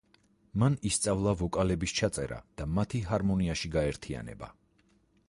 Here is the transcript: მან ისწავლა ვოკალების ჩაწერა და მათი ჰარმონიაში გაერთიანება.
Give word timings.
მან 0.61 0.77
ისწავლა 0.89 1.33
ვოკალების 1.41 1.93
ჩაწერა 1.99 2.39
და 2.63 2.67
მათი 2.79 3.03
ჰარმონიაში 3.11 3.73
გაერთიანება. 3.77 4.51